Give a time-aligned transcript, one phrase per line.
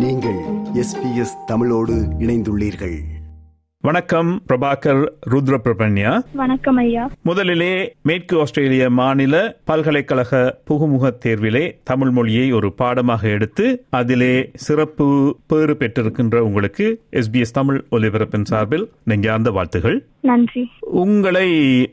[0.00, 0.38] நீங்கள்
[0.74, 2.98] எஸ்பிஎஸ் தமிழோடு இணைந்துள்ளீர்கள்.
[3.80, 7.10] வணக்கம் பிரபாகர் ருத்ர பிரபன்யா வணக்கம் ஐயா.
[7.22, 15.76] முதலிலே மேற்கு ஆஸ்திரேலிய மாநில பல்கலைக்கழக புகுமுக தேர்விலே தமிழ் மொழியை ஒரு பாடமாக எடுத்து அதிலே சிறப்பு பேறு
[15.78, 20.06] பெற்றிருக்கின்ற உங்களுக்கு எஸ்பிஎஸ் தமிழ் ஒலிபரப்பின் சார்பில் நெஞ்சார்ந்த வாழ்த்துகள்.
[20.20, 20.70] நன்றி.
[20.80, 21.48] உங்களை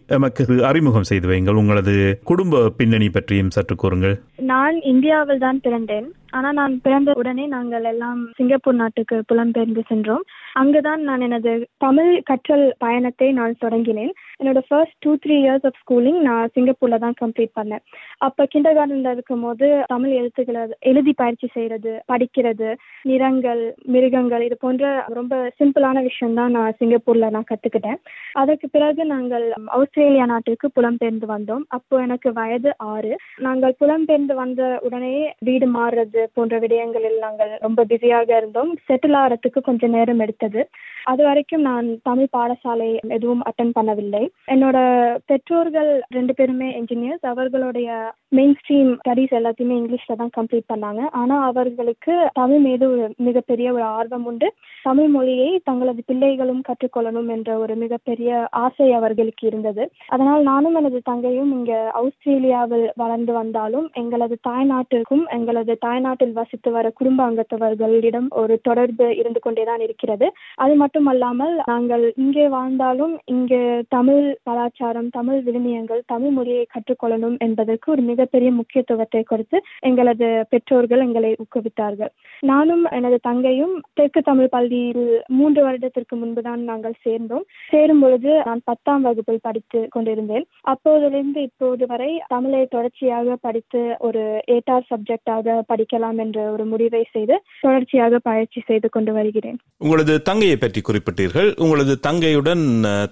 [0.08, 1.56] எமக்கு அறிமுகம் செய்து வையுங்கள்.
[1.56, 4.22] உங்களது குடும்ப பின்னணி பற்றியும் சற்று கூறுங்கள்.
[4.40, 6.08] நான் இந்தியாவில் தான் பிறந்தேன்.
[6.32, 10.24] ஆனா நான் பிறந்த உடனே நாங்கள் எல்லாம் சிங்கப்பூர் நாட்டுக்கு புலம்பெயர்ந்து சென்றோம்.
[10.54, 14.12] அங்குதான் நான் எனது தமிழ் கற்றல் பயணத்தை நான் தொடங்கினேன்.
[14.40, 17.84] என்னோட first two three years of schooling நான் சிங்கப்பூர்ல தான் கம்ப்ளீட் பண்ணேன்.
[18.18, 25.06] அப்ப கிண்டர் கார்டன்ல இருக்கும் போது தமிழ் எழுத்துக்களை எழுதி பயிற்சி செய்யறது படிக்கிறது நிறங்கள் மிருகங்கள் இது போன்ற
[25.08, 28.00] ரொம்ப சிம்பிளான விஷயம் தான் நான் சிங்கப்பூர்ல நான் கத்துக்கிட்டேன்.
[28.34, 29.48] அதற்கு பிறகு நாங்கள்
[29.80, 31.66] ஆஸ்திரேலியா நாட்டிற்கு புலம்பெயர்ந்து வந்தோம்.
[31.68, 33.16] அப்போ எனக்கு வயது ஆறு.
[33.38, 38.76] நாங்கள் புலம்பெயர்ந்து வந்த உடனே வீடு மாறுறது போன்ற விடயங்களில் நாங்கள் ரொம்ப பிஸியாக இருந்தோம்.
[38.88, 40.70] செட்டில் ஆகிறதுக்கு கொஞ்சம் நேரம் எடுத்தது.
[41.04, 44.28] அது வரைக்கும் நான் தமிழ் பாடசாலை எதுவும் அட்டன் பண்ணவில்லை.
[44.48, 44.78] என்னோட
[45.26, 51.00] பெற்றோர்கள் ரெண்டு பேருமே என்ஜினியர்ஸ் அவர்களுடைய மெயின் ஸ்ட்ரீம் ஸ்டடீஸ் எல்லாத்தையுமே இங்கிலீஷ்ல தான் கம்ப்ளீட் பண்ணாங்க.
[51.12, 54.54] ஆனா அவர்களுக்கு தமிழ் மீது ஒரு மிகப்பெரிய ஒரு ஆர்வம் உண்டு.
[54.84, 59.90] தமிழ் மொழியை தங்களது பிள்ளைகளும் கற்றுக்கொள்ளணும் என்ற ஒரு மிகப்பெரிய ஆசை அவர்களுக்கு இருந்தது.
[60.08, 67.20] அதனால் நானும் எனது தங்கையும் இங்க ஆஸ்திரேலியாவில் வளர்ந்து வந்தாலும் எங்களது தாய்நாட்டிற்கும் எங்களது தாய்நாட்டில் வசித்து வர குடும்ப
[67.30, 70.28] அங்கத்தவர்களிடம் ஒரு தொடர்பு இருந்து கொண்டேதான் இருக்கிறது.
[70.64, 73.60] அது மட்டுமல்லாமல் நாங்கள் இங்கே வாழ்ந்தாலும் இங்கே
[73.96, 79.60] தமிழ் கலாச்சாரம் தமிழ் விழுமியங்கள் தமிழ் மொழியை கற்றுக்கொள்ளணும் என்பதற்கு ஒரு மிகப்பெரிய முக்கியத்துவத்தை கொடுத்து
[79.90, 82.12] எங்களது பெற்றோர்கள் எங்களை ஊக்குவித்தார்கள்.
[82.44, 85.06] நானும் எனது தங்கையும் தெற்கு தமிழ் பள்ளியில்
[85.38, 87.48] மூன்று வருடத்திற்கு முன்புதான் நாங்கள் சேர்ந்தோம்.
[87.70, 90.48] சேரும் பொழுது நான் பத்தாம் வகுப்பில் படித்து கொண்டிருந்தேன்.
[90.74, 94.24] அப்போதிலிருந்து இப்போது வரை தமிழை தொடர்ச்சியாக படித்து ஒரு
[94.56, 99.58] ஏட்டார் சப்ஜெக்டாக படிக்கலாம் என்ற ஒரு முடிவை செய்து தொடர்ச்சியாக பயிற்சி செய்து கொண்டு வருகிறேன்.
[99.86, 101.50] உங்களது தங்கையை பற்றி குறிப்பிட்டீர்கள்.
[101.66, 102.66] உங்களது தங்கையுடன்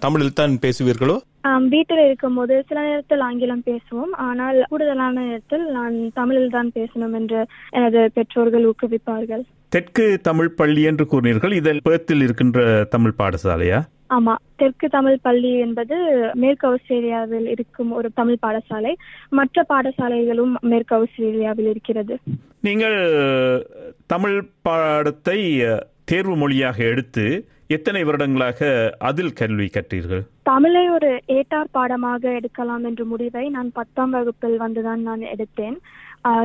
[0.05, 1.17] தமிழில் தான் பேசுவீர்களோ?
[1.73, 4.13] வீட்டில் இருக்கும்போது சில நேரத்தில் ஆங்கிலம் பேசுவோம்.
[4.27, 7.39] ஆனால் கூடுதலான நேரத்தில் நான் தமிழில் தான் பேசணும் என்று
[7.77, 9.43] எனது பெற்றோர்கள் ஊக்குவிப்பார்கள்.
[9.75, 11.53] தெற்கு தமிழ் பள்ளி என்று கூறினீர்கள்.
[11.59, 12.59] இதில் பேர்த்தில் இருக்கின்ற
[12.95, 13.81] தமிழ் பாடசாலையா?
[14.09, 15.95] ஆமா தெற்கு தமிழ் பள்ளி என்பது
[16.33, 18.93] மேற்கு ஆஸ்திரேலியாவில் இருக்கும் ஒரு தமிழ் பாடசாலை.
[19.29, 22.17] மற்ற பாடசாலைகளும் மேற்கு ஆஸ்திரேலியாவில் இருக்கிறது.
[22.61, 22.99] நீங்கள்
[24.07, 25.39] தமிழ் பாடத்தை
[26.03, 27.25] தேர்வு மொழியாக எடுத்து
[27.67, 28.67] எத்தனை வருடங்களாக
[28.99, 30.23] அதில் கல்வி கற்றீர்கள்?
[30.43, 35.77] தமிழை ஒரு ஏட்டார் பாடமாக எடுக்கலாம் என்ற முடிவை நான் பத்தாம் வகுப்பில் வந்துதான் நான் எடுத்தேன்.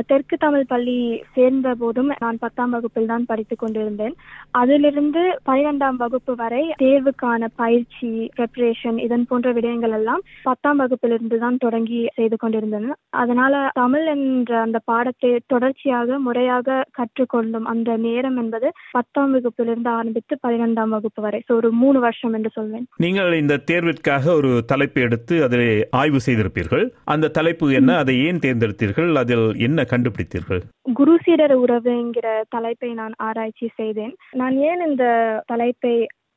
[0.09, 0.97] தெற்கு தமிழ் பள்ளி
[1.35, 4.15] சேர்ந்த போதும் நான் பத்தாம் வகுப்பில் தான் படித்துக் கொண்டிருந்தேன்.
[4.61, 12.01] அதிலிருந்து பனிரெண்டாம் வகுப்பு வரை தேர்வுக்கான பயிற்சி ப்ரெப்ரேஷன் இதன் போன்ற விடயங்கள் எல்லாம் பத்தாம் வகுப்பிலிருந்து தான் தொடங்கி
[12.17, 12.89] செய்து கொண்டிருந்தேன்.
[13.21, 20.93] அதனால தமிழ் என்ற அந்த பாடத்தை தொடர்ச்சியாக முறையாக கற்றுக்கொள்ளும் அந்த நேரம் என்பது பத்தாம் வகுப்பிலிருந்து ஆரம்பித்து பனிரெண்டாம்
[20.97, 21.41] வகுப்பு வரை.
[21.47, 22.85] ஸோ ஒரு மூணு வருஷம் என்று சொல்வேன்.
[23.05, 25.67] நீங்கள் இந்த தேர்விற்காக ஒரு தலைப்பு எடுத்து அதில்
[26.01, 26.85] ஆய்வு செய்திருப்பீர்கள்.
[27.15, 27.91] அந்த தலைப்பு என்ன?
[28.03, 29.11] அதை ஏன் தேர்ந்தெடுத்தீர்கள்?
[29.23, 30.61] அதில் என்ன கண்டுபிடித்தீர்கள்?
[30.93, 34.15] குரு சீடர் உறவு என்கிற தலைப்பை நான் ஆராய்ச்சி செய்தேன்.
[34.41, 35.05] நான் ஏன் இந்த
[35.45, 35.93] தலைப்பை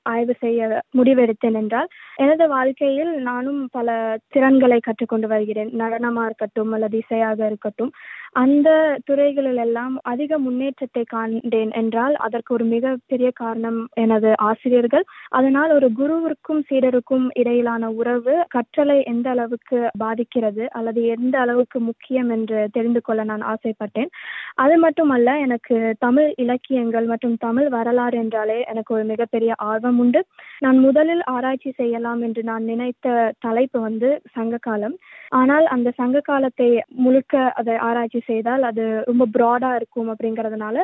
[0.06, 3.88] ஆய்வு செய்ய முடிவெடுத்தேன் என்றால் எனது வாழ்க்கையில் நானும் பல
[4.28, 5.70] திறன்களை கற்றுக்கொண்டு வருகிறேன்.
[5.82, 7.92] நடனமா இருக்கட்டும் அல்லது இசையாக இருக்கட்டும்.
[8.34, 8.68] அந்த
[9.08, 15.04] துறைகளில் எல்லாம் அதிக முன்னேற்றத்தை காண்டேன் என்றால் அதற்கு ஒரு மிகப்பெரிய காரணம் எனது ஆசிரியர்கள்.
[15.30, 22.60] அதனால் ஒரு குருவிற்கும் சீடருக்கும் இடையிலான உறவு கற்றலை எந்த அளவுக்கு பாதிக்கிறது அல்லது எந்த அளவுக்கு முக்கியம் என்று
[22.76, 24.10] தெரிந்து கொள்ள நான் ஆசைப்பட்டேன்.
[24.56, 30.22] அது மட்டுமல்ல எனக்கு தமிழ் இலக்கியங்கள் மற்றும் தமிழ் வரலாறு என்றாலே எனக்கு ஒரு மிகப்பெரிய ஆர்வம் உண்டு.
[30.64, 33.08] நான் முதலில் ஆராய்ச்சி செய்யலாம் என்று நான் நினைத்த
[33.40, 34.98] தலைப்பு வந்து சங்க காலம்
[35.32, 36.68] ஆனால் அந்த சங்க காலத்தை
[37.04, 40.76] முழுக்க அதை ஆராய்ச்சி செய்தால் அது ரொம்ப ப்ராடாக இருக்கும் அப்படிங்கறதுனால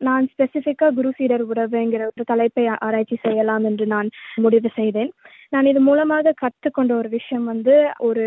[0.00, 5.10] நான் ஸ்பெசிஃபிக்காக குரு சீடர் உறவுங்கிற ஒரு தலைப்பை ஆராய்ச்சி செய்யலாம் என்று நான் முடிவு செய்தேன்.
[5.52, 8.24] நான் இது மூலமாக கற்றுக்கொண்ட ஒரு விஷயம் வந்து ஒரு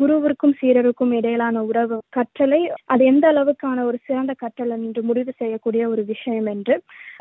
[0.00, 6.02] குருவிற்கும் சீரருக்கும் இடையிலான உறவு கற்றலை அது எந்த அளவுக்கான ஒரு சிறந்த கற்றல் என்று முடிவு செய்யக்கூடிய ஒரு
[6.04, 6.74] விஷயம் என்று.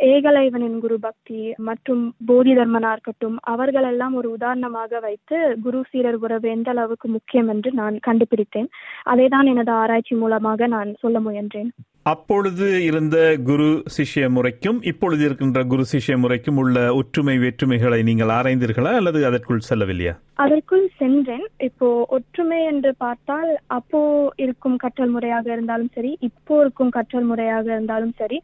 [0.08, 1.40] ஏகலைவனின் குரு பக்தி
[1.70, 7.72] மற்றும் போதி தர்மனா இருக்கட்டும் அவர்களெல்லாம் ஒரு உதாரணமாக வைத்து குரு சீரர் உறவு எந்த அளவுக்கு முக்கியம் என்று
[7.74, 8.70] நான் கண்டுபிடித்தேன்.
[9.04, 11.72] அதை தான் எனது ஆராய்ச்சி மூலமாக நான் சொல்ல முயன்றேன்.
[12.12, 13.18] அப்பொழுது இருந்த
[13.48, 19.68] குரு சிஷ்ய முறைக்கும் இப்பொழுது இருக்கின்ற குரு சிஷ்ய முறைக்கும் உள்ள ஒற்றுமை வேற்றுமைகளை நீங்கள் ஆராய்ந்தீர்களா அல்லது அதற்குள்
[19.70, 20.14] செல்லவில்லையா?
[20.44, 21.46] அதற்குள் சென்றேன்.
[21.68, 21.88] இப்போ
[22.18, 24.02] ஒற்றுமை என்று பார்த்தால் அப்போ
[24.46, 28.40] இருக்கும் கற்றல் முறையாக இருந்தாலும் சரி இப்போ இருக்கும் கற்றல் முறையாக இருந்தாலும் சரி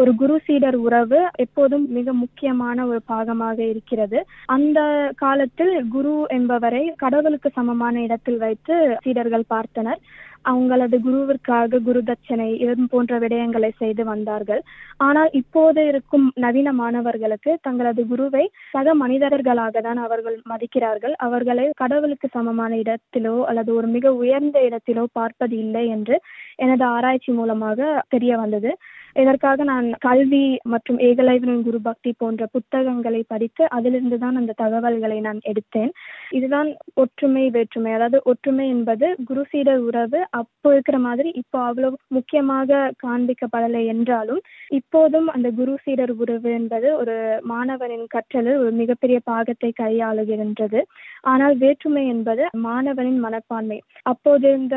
[0.00, 4.18] ஒரு குரு சீடர் உறவு எப்போதும் மிக முக்கியமான ஒரு பாகமாக இருக்கிறது.
[4.56, 4.80] அந்த
[5.24, 8.76] காலத்தில் குரு என்பவரை கடவுளுக்கு சமமான இடத்தில் வைத்து
[9.06, 10.00] சீடர்கள் பார்த்தனர்.
[10.44, 14.62] அவங்களது குருவிற்காக குரு தட்சணை இது போன்ற விடயங்களை செய்து வந்தார்கள்.
[14.98, 21.14] ஆனால் இப்போது இருக்கும் நவீன மாணவர்களுக்கு தங்களது குருவை சக மனிதர்களாக தான் அவர்கள் மதிக்கிறார்கள்.
[21.18, 26.18] அவர்களை கடவுளுக்கு சமமான இடத்திலோ அல்லது ஒரு மிக உயர்ந்த இடத்திலோ பார்ப்பது இல்லை என்று
[26.56, 28.72] எனது ஆராய்ச்சி மூலமாக தெரிய வந்தது.
[29.18, 30.42] இதற்காக நான் கல்வி
[30.72, 35.90] மற்றும் ஏகலைவனின் குரு பக்தி போன்ற புத்தகங்களை படித்து அதிலிருந்து தான் அந்த தகவல்களை நான் எடுத்தேன்.
[36.38, 36.68] இதுதான்
[37.02, 37.92] ஒற்றுமை வேற்றுமை.
[37.92, 44.42] அதாவது ஒற்றுமை என்பது குரு சீடர் உறவு அப்போ இருக்கிற மாதிரி இப்போ அவ்வளவு முக்கியமாக காண்பிக்கப்படலை என்றாலும்
[44.80, 47.16] இப்போதும் அந்த குரு சீடர் உறவு என்பது ஒரு
[47.52, 50.80] மாணவனின் கற்றலில் ஒரு மிகப்பெரிய பாகத்தை கையாளுகின்றது.
[51.24, 53.78] ஆனால் வேற்றுமை என்பது மாணவனின் மனப்பான்மை.
[54.12, 54.76] அப்போது இருந்த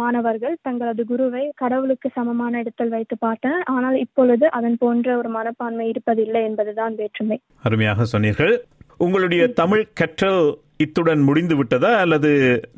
[0.00, 3.64] மாணவர்கள் தங்களது குருவை கடவுளுக்கு சமமான இடத்தில் வைத்து பார்த்தனர்.
[3.78, 7.38] ஆனால் இப்பொழுது அதன் போன்ற ஒரு மனப்பான்மை இருப்பதில்லை என்பதுதான் வேற்றுமை.
[7.68, 8.56] அருமையாக சொன்னீர்கள்.
[9.06, 10.42] உங்களுடைய தமிழ் கற்றல்
[10.84, 11.90] இத்துடன் முடிந்து விட்டதா?
[12.04, 12.30] அல்லது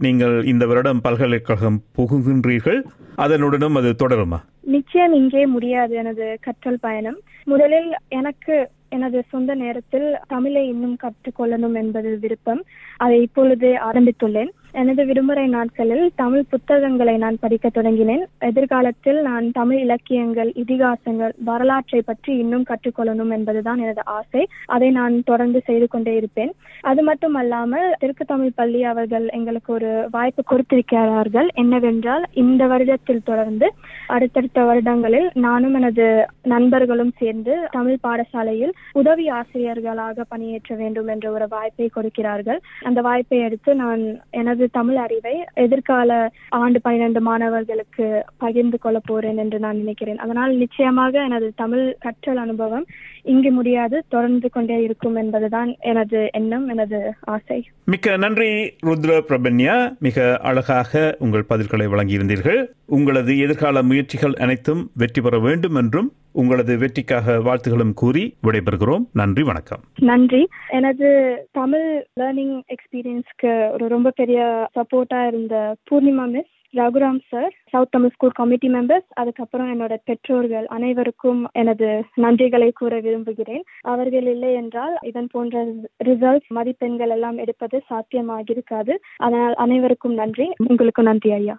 [0.06, 2.80] நீங்கள் இந்த வருடம் பல்கலைக்கழகம் புகுகின்றீர்கள்?
[3.24, 4.38] அதனுடனும் அது தொடருமா?
[4.74, 7.18] நிச்சயம் இங்கே முடியாது எனது கற்றல் பயணம்.
[7.52, 8.56] முதலில் எனக்கு
[8.96, 12.62] எனது சொந்த நேரத்தில் தமிழை இன்னும் கற்றுக்கொள்ளணும் என்பது விருப்பம்.
[13.04, 14.50] அதை இப்பொழுது ஆரம்பித்துள்ளேன்.
[14.72, 18.22] எனது விடுமுறை நாட்களில் தமிழ் புத்தகங்களை நான் படிக்க தொடங்கினேன்.
[18.38, 24.48] எதிர்காலத்தில் நான் தமிழ் இலக்கியங்கள் இதிகாசங்கள் வரலாற்றை பற்றி இன்னும் கற்றுக்கொள்ளணும் என்பதுதான் எனது ஆசை.
[24.66, 26.52] அதை நான் தொடர்ந்து செய்து கொண்டே இருப்பேன்.
[26.80, 31.48] அது மட்டும் அல்லாமல் தெற்கு தமிழ் பள்ளி அவர்கள் எங்களுக்கு ஒரு வாய்ப்பு கொடுத்திருக்கிறார்கள்.
[31.54, 33.68] என்னவென்றால் இந்த வருடத்தில் தொடர்ந்து
[34.06, 41.88] அடுத்தடுத்த வருடங்களில் நானும் எனது நண்பர்களும் சேர்ந்து தமிழ் பாடசாலையில் உதவி ஆசிரியர்களாக பணியேற்ற வேண்டும் என்ற ஒரு வாய்ப்பை
[41.88, 42.60] கொடுக்கிறார்கள்.
[42.82, 46.10] அந்த வாய்ப்பை எடுத்து நான் எனது எனது தமிழ் அறிவை எதிர்கால
[46.48, 48.06] ஆண்டு பன்னிரண்டு மாணவர்களுக்கு
[48.38, 50.18] பகிர்ந்து கொள்ள போறேன் என்று நான் நினைக்கிறேன்.
[50.18, 52.86] அதனால் நிச்சயமாக எனது தமிழ் கற்றல் அனுபவம்
[53.22, 57.00] இங்கு முடியாது தொடர்ந்து கொண்டே இருக்கும் என்பதுதான் எனது எண்ணம் எனது
[57.34, 57.58] ஆசை.
[57.84, 58.50] மிக்க நன்றி
[58.86, 59.76] ருத்ர பிரபன்யா.
[59.98, 62.60] மிக அழகாக உங்கள் பதில்களை வழங்கியிருந்தீர்கள்.
[62.86, 69.04] உங்களது எதிர்கால முயற்சிகள் அனைத்தும் வெற்றி பெற வேண்டும் என்றும் உங்களது வெற்றிக்காக வாழ்த்துகளும் கூறி விடைபெறுகிறோம்.
[69.12, 69.80] நன்றி வணக்கம்.
[70.00, 70.48] நன்றி.
[70.68, 71.08] எனது
[71.52, 78.30] தமிழ் லேர்னிங் எக்ஸ்பீரியன்ஸ்க்கு ஒரு ரொம்ப பெரிய சப்போர்ட்டா இருந்த Poornima miss Raghuram sir south Tamil school
[78.30, 83.64] committee members அதுக்கப்புறம் என்னோட பெற்றோர்கள் அனைவருக்கும் எனது நன்றிகளை கூற விரும்புகிறேன்.
[83.80, 85.66] அவர்கள் இல்லை என்றால் இதன் போன்ற
[86.04, 90.52] ரிசல்ட்ஸ் மதிப்பெண்கள் எல்லாம் எடுப்பது சாத்தியமாக இருக்காது அதனால் அனைவருக்கும் நன்றி.
[90.68, 91.58] உங்களுக்கும் நன்றி ஐயா.